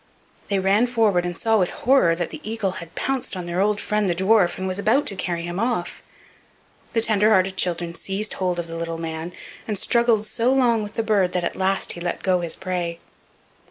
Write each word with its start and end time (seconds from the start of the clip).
They 0.49 0.57
ran 0.57 0.87
forward, 0.87 1.27
and 1.27 1.37
saw 1.37 1.59
with 1.59 1.69
horror 1.69 2.15
that 2.15 2.31
the 2.31 2.41
eagle 2.43 2.71
had 2.81 2.95
pounced 2.95 3.37
on 3.37 3.45
their 3.45 3.61
old 3.61 3.79
friend 3.79 4.09
the 4.09 4.15
dwarf, 4.15 4.57
and 4.57 4.67
was 4.67 4.79
about 4.79 5.05
to 5.05 5.15
carry 5.15 5.43
him 5.43 5.59
off. 5.59 6.01
The 6.93 7.01
tender 7.01 7.29
hearted 7.29 7.55
children 7.55 7.93
seized 7.93 8.33
hold 8.33 8.57
of 8.57 8.65
the 8.65 8.75
little 8.77 8.97
man, 8.97 9.31
and 9.67 9.77
struggled 9.77 10.25
so 10.25 10.51
long 10.51 10.81
with 10.81 10.95
the 10.95 11.03
bird 11.03 11.33
that 11.33 11.43
at 11.43 11.55
last 11.55 11.91
he 11.91 12.01
let 12.01 12.23
go 12.23 12.39
his 12.39 12.55
prey. 12.55 12.99